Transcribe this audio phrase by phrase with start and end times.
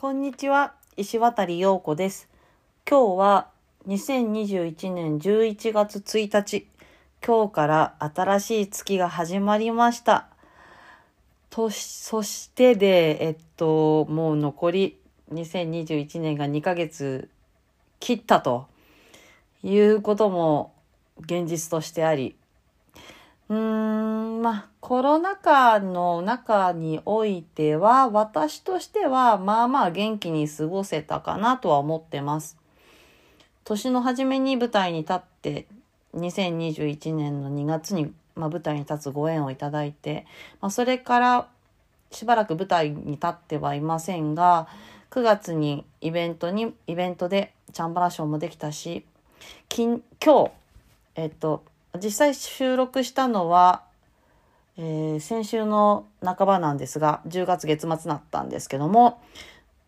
[0.00, 2.30] こんにちは、石渡陽子です。
[2.88, 3.48] 今日は
[3.86, 6.66] 2021年11月1日、
[7.22, 10.28] 今日から新しい月が始まりました。
[11.50, 14.98] とし、そしてで、えっと、もう残り
[15.34, 17.28] 2021年が2ヶ月
[17.98, 18.68] 切ったと
[19.62, 20.72] いうことも
[21.20, 22.36] 現実としてあり、
[23.50, 32.56] うーん、まあ、コロナ禍の中においては、私としては、まあまあ元気に過ごせたかなとは思ってます。
[33.64, 35.66] 年の初めに舞台に立って、
[36.14, 40.26] 2021年の2月に、まあ、舞台に立つご縁をいただいて、
[40.60, 41.48] まあ、それから
[42.12, 44.68] しばらく舞台に立ってはいませんが、
[45.10, 49.04] 9月にイベントに、イベントでチャンバラショーもできたし、
[49.68, 50.50] 今今日、
[51.16, 51.64] えっと、
[51.96, 53.82] 実際収録したのは、
[54.76, 59.20] えー先週の半ばなんですが、10月月末だったんですけども、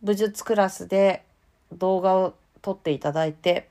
[0.02, 1.24] 武術クラスで
[1.72, 3.68] 動画を撮っていただいて、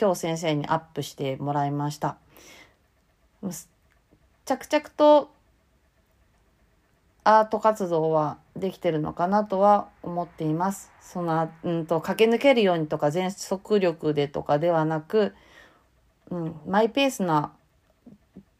[0.00, 2.16] 今日先生にアップしてもらいました。
[4.44, 5.30] 着々と
[7.24, 10.92] アート活動はできてるのかなとは思っています。
[11.00, 15.34] その、うんと、駆け抜けるようにとか全速力でとかではなく、
[16.30, 17.52] うん、マイペースな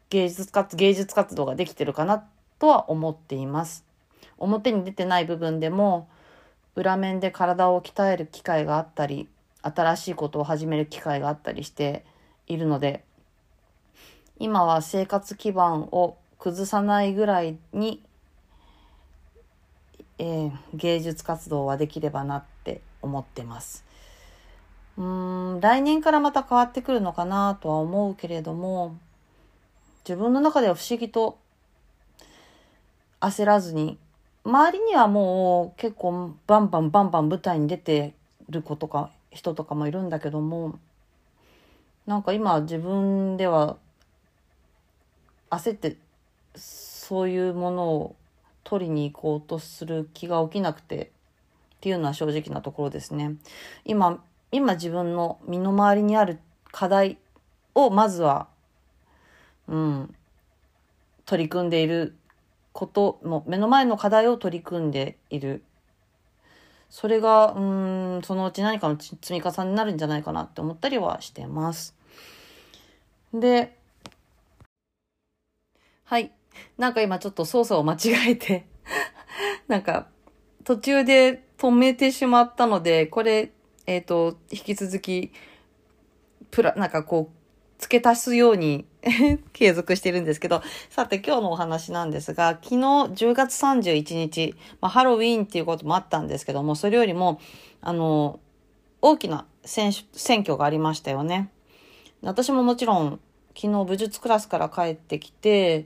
[0.09, 2.23] 芸術活芸術活動ができてるかな
[2.59, 3.85] とは思っています。
[4.37, 6.07] 表に出てない部分でも
[6.75, 9.29] 裏面で体を鍛える機会があったり
[9.61, 12.05] 新しいことを始める機会があったりして
[12.47, 13.03] いるので
[14.37, 18.03] 今は生活基盤を崩さないぐらいに、
[20.19, 23.84] えー芸術活動はできればなって思ってます。
[24.97, 28.95] うーん来年からまた変わってくるのかなとは思うけれども
[30.07, 31.37] 自分の中では不思議と
[33.19, 33.97] 焦らずに
[34.43, 38.13] 周りにはもう結構バンバンバンバン舞台に出て
[38.49, 40.79] る子とか人とかもいるんだけども
[42.05, 43.77] なんか今自分では
[45.49, 45.97] 焦って
[46.55, 48.15] そういうものを
[48.63, 51.07] 取りに行こうとする気が起きなくてっ
[51.81, 53.35] ていうのは正直なところですね。
[53.83, 54.23] 今
[54.55, 56.39] 今自分の身の回りにある
[56.71, 57.17] 課題
[57.73, 58.47] をまずは
[59.67, 60.15] うん、
[61.25, 62.15] 取り組んでいる
[62.71, 65.63] ことも目の前の課題を取り組んでいる
[66.89, 67.59] それがう
[68.19, 71.95] んそのうち何かの積み重ねになるんじゃないかなって思ったりはしてます。
[73.33, 73.75] で
[76.05, 76.31] はい
[76.77, 78.65] なんか今ちょっと操作を間違えて
[79.67, 80.07] なんか
[80.63, 83.51] 途中で止めてしまったのでこれ
[83.85, 85.31] えっ、と引き続き
[86.51, 87.45] プラなんかこう
[87.79, 88.85] 付け足すように
[89.53, 97.39] 継続してるんですけど、さて今日のお話なんですが、昨日10月31日、まあ、ハロウィーンっていうこともあったんですけども、それよりも、
[97.81, 98.39] あの、
[99.01, 101.51] 大きな選選挙がありましたよね。
[102.21, 103.19] 私ももちろん、
[103.55, 105.85] 昨日武術クラスから帰ってきて、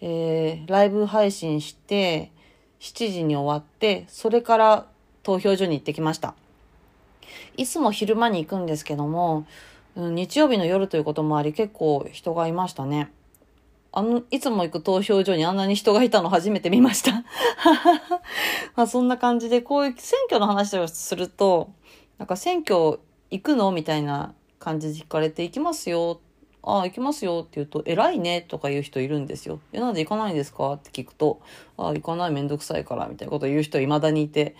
[0.00, 2.30] えーライブ配信して、
[2.80, 4.86] 7時に終わって、それから
[5.22, 6.34] 投票所に行ってきました。
[7.56, 9.46] いつも昼間に行くんですけども、
[9.96, 13.10] うん日曜日の夜ということもあり結構人がいましたね。
[13.90, 17.24] あの、いつも行く投票所にあんなに人がいたの初めて見ました。
[18.76, 21.70] まあそんな感じで、こういう選挙の話をすると、
[22.18, 23.00] なんか選挙
[23.30, 26.20] 行くのみたいな感じで聞かれて、行きますよ。
[26.70, 29.58] ああ、行きますよって言うと、偉いねとか言う人いるんですよ。
[29.72, 30.74] え、なんで行かないんですか？
[30.74, 31.40] って聞くと、
[31.78, 34.54] ああ、行かないめんどくさいから、みたいなことを言う人未だにいて、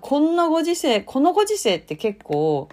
[0.00, 2.70] こんなご時世、このご時世って結構、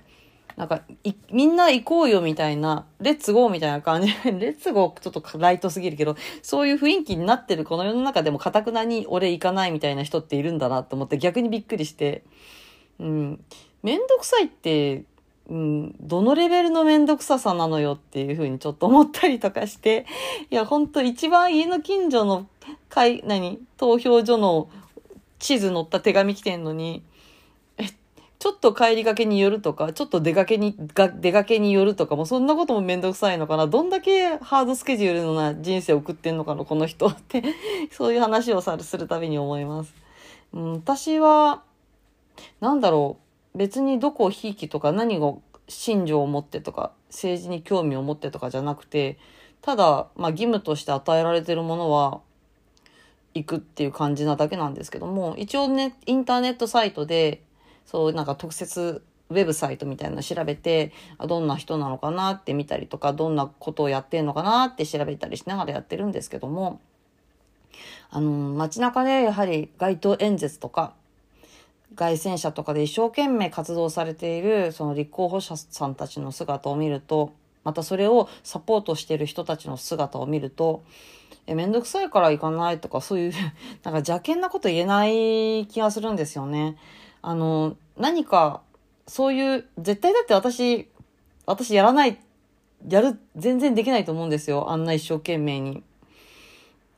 [0.56, 0.84] なんか、
[1.32, 4.08] みんな行こうよみたいな、レッツゴーみたいな感じ。
[4.24, 12.24] レッツゴーちょっとライトすぎるけど、そういう雰囲気になってるこの世の中でも、かたくなに俺行かないみたいな人っているんだなと思って逆にびっくりして、
[13.00, 13.44] うん。
[13.84, 15.04] めんどくさいって、
[15.50, 20.06] うん、どのレベルのめんどくささなのよっていうふうにちょっと思ったりとかして、
[20.52, 22.48] いや、ほんと一番家の近所の
[22.90, 24.68] 会、何投票所の
[25.40, 27.02] 地図載った手紙来てんのに、
[27.78, 27.86] え
[28.40, 33.68] ちょっと帰りがけに寄るとか、ちょっと出かけに、が出かけに寄るとかも、そんなこともめんどくさいのかな。
[33.68, 37.42] どんだけハードスケジュールのな人生送ってんのかな、この人って。
[37.92, 39.94] そういう話をさするたびに思います。
[40.54, 41.64] うん、私は、
[42.60, 43.27] なんだろう。
[43.58, 49.18] 別にどこをひいきとか、何を信条を持ってとか、政治に興味を持ってとかじゃなくて、
[49.62, 52.22] ただ、まあ義務として与えられてるものは、
[53.34, 57.42] 行くっていう感じなだけなんですけども、一応ね、インターネットサイトで、
[57.86, 60.94] そう、なんか特設ウェブサイトみたいなの調べて、
[61.28, 66.80] どんな人なのかなって見たりとか、どんなことをやってんのかなって調べたりしながらやってるんですけども、
[68.10, 70.94] あの、街中でやはり街頭演説とか、
[71.98, 77.34] 外戦車とかで一生懸命活動されているその立候補者さんたちの姿を見ると
[77.64, 80.84] またそれをサポートしてる人たちの姿を見ると
[81.48, 83.32] えめんどくさいから行かないとかそういう
[83.84, 86.78] なんか邪険なこと言えない気がするんですよね。
[87.22, 88.62] あの何か
[89.08, 90.88] そういう絶対だって私
[91.46, 92.18] 私やらない
[92.88, 95.84] やる全然できないと思うんですよあんな一生懸命に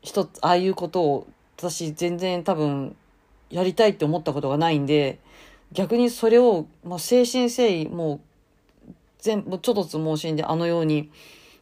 [0.01, 2.95] 一つああいうことを私全然多分
[3.49, 5.19] やりたいって思ったことがないんで、
[5.71, 8.19] 逆にそれを、まあ、精神誠意、もう、
[9.19, 11.11] 全部、ちょっとつ盲信であのように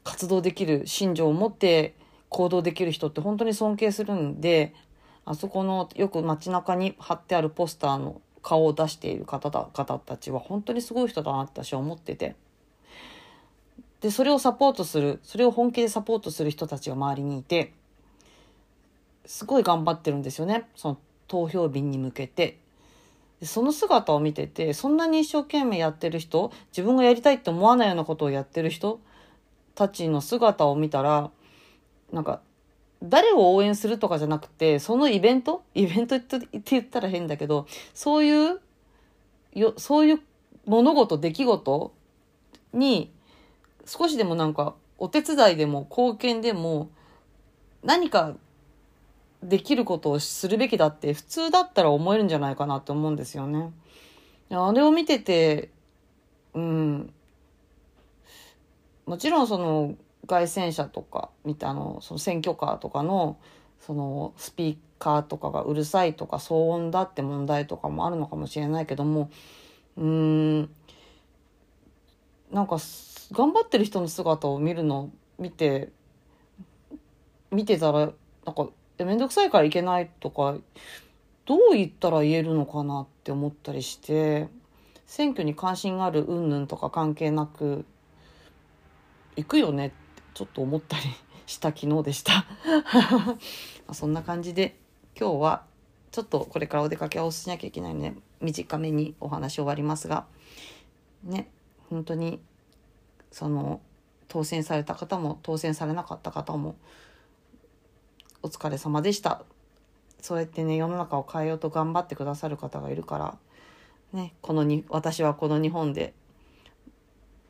[0.03, 1.95] 活動できる信条を持って
[2.29, 4.73] 行動できる人って本当に尊敬するんで、
[5.25, 12.35] あそこのよく街中に貼ってあるポスターの顔を出している方だ方たちは本当にすごい人だなって私は思ってて。
[13.99, 17.73] で、それをサポートする、それを本気でサポートする人たちが周りにいて、
[19.25, 20.69] すごい頑張ってるんですよね。
[20.75, 22.59] その投票日に向けて。
[23.43, 28.99] その姿を見てて、そんなに一生懸命やってる人、自分がやりたいって思わないようなことをやってる人
[29.75, 31.29] たちの姿を見たら、
[32.11, 32.41] なんか、
[33.03, 38.59] 誰を応援するとかじゃなくて、そのイベントイベントって言ったら変だけど、そういう、
[39.53, 40.21] よ、そういう
[40.65, 41.93] 物事、出来事
[42.73, 43.11] に、
[43.85, 46.89] 少しでもなんか、お手伝いでも貢献でも、
[47.83, 48.35] 何か
[49.47, 53.71] できることをするべきだって普通だったら思えるんじゃないかなって思うんですよね。
[54.49, 55.69] あれを見てて、
[56.53, 57.13] うん、
[59.05, 59.95] もちろんその
[60.25, 63.37] 外戦車とか見たあのその選挙カーとかの
[63.79, 69.29] そのスピーカーとかがうるさいとか騒音だって問題とかもあるのかもしれないけども
[69.95, 70.69] うん
[72.51, 72.77] なんか
[73.31, 75.09] 頑張ってる人の姿を見るの
[75.39, 75.89] 見て
[77.51, 78.11] 見てたら
[78.45, 78.67] なんか
[79.05, 80.55] めんどくさいから行けないとか
[81.45, 84.47] どう言ったら言えるのかなって思ったりして
[85.05, 87.85] 選挙に関心がある云々とか関係なく
[89.35, 90.07] 行くよねって
[90.37, 91.03] ちょっと思ったり
[91.47, 92.45] した昨日でした。
[93.91, 94.77] そんな感じで
[95.19, 95.63] 今日は
[96.11, 100.27] ちょっとこれからお出かけをしなきゃいけないので短めにお話終わりますが
[101.23, 101.49] ね
[101.89, 102.39] 本当に
[103.31, 103.81] その
[104.27, 106.75] 当選された方も当選されなかった方も
[108.47, 109.43] お疲れ様でした。
[110.21, 113.37] そうやってね世の中を変えようと頑張ってくださる方がいるから
[114.13, 116.13] ねこのに私はこの日本で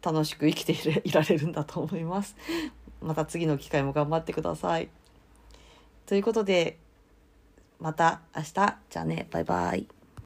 [0.01, 0.73] 楽しく生きて
[1.07, 2.35] いられるんだと思います。
[3.01, 4.89] また次の機会も頑張ってください。
[6.05, 6.77] ということで
[7.79, 8.77] また明日。
[8.89, 9.96] じゃあねバイバイ。